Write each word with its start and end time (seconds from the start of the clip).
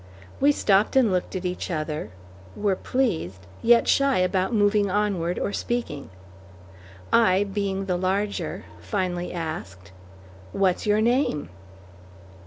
We 0.39 0.51
stopped 0.51 0.95
and 0.95 1.11
looked 1.11 1.35
at 1.35 1.45
each 1.45 1.69
other; 1.69 2.09
were 2.55 2.75
pleased, 2.75 3.45
yet 3.61 3.87
shy 3.87 4.17
about 4.17 4.51
moving 4.51 4.89
onward 4.89 5.37
or 5.37 5.53
speaking. 5.53 6.09
I, 7.13 7.43
being 7.43 7.85
the 7.85 7.97
larger, 7.97 8.65
finally 8.79 9.31
asked, 9.31 9.91
"What's 10.53 10.87
your 10.87 11.01
name?" 11.01 11.49